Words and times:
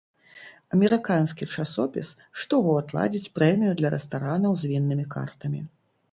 Амерыканскі 0.75 1.43
часопіс 1.57 2.07
штогод 2.43 2.85
ладзіць 2.99 3.31
прэмію 3.35 3.73
для 3.81 3.91
рэстаранаў 3.95 4.57
з 4.63 4.71
віннымі 4.73 5.05
картамі. 5.13 5.61